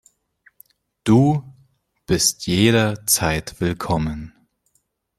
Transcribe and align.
Du 1.03 1.43
bist 2.07 2.47
jederzeit 2.47 3.59
willkommen. 3.61 4.33